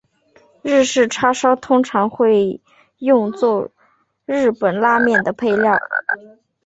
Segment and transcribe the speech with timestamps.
[0.63, 2.59] 日式叉烧通常会
[2.97, 3.69] 用作
[4.25, 5.77] 日本拉面的配料。